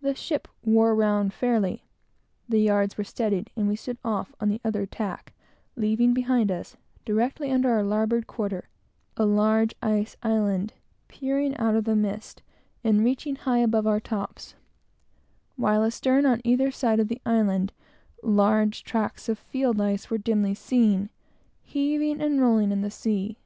The 0.00 0.16
ship 0.16 0.48
wore 0.64 0.96
round 0.96 1.32
fairly, 1.32 1.84
the 2.48 2.58
yards 2.58 2.98
were 2.98 3.04
steadied, 3.04 3.50
and 3.54 3.68
we 3.68 3.76
stood 3.76 3.98
off 4.04 4.34
on 4.40 4.48
the 4.48 4.60
other 4.64 4.84
tack, 4.84 5.32
leaving 5.76 6.12
behind 6.12 6.50
us, 6.50 6.76
directly 7.04 7.52
under 7.52 7.70
our 7.70 7.84
larboard 7.84 8.26
quarter, 8.26 8.68
a 9.16 9.24
large 9.24 9.72
ice 9.80 10.16
island, 10.24 10.72
peering 11.06 11.56
out 11.56 11.76
of 11.76 11.84
the 11.84 11.94
mist, 11.94 12.42
and 12.82 13.04
reaching 13.04 13.36
high 13.36 13.58
above 13.58 13.86
our 13.86 14.00
tops, 14.00 14.56
while 15.54 15.84
astern; 15.84 16.24
and 16.26 16.26
on 16.26 16.40
either 16.42 16.72
side 16.72 16.98
of 16.98 17.06
the 17.06 17.22
island, 17.24 17.72
large 18.24 18.82
tracts 18.82 19.28
of 19.28 19.38
field 19.38 19.80
ice 19.80 20.10
were 20.10 20.18
dimly 20.18 20.56
seen, 20.56 21.10
heaving 21.62 22.20
and 22.20 22.40
rolling 22.40 22.72
in 22.72 22.80
the 22.80 22.90
sea. 22.90 23.38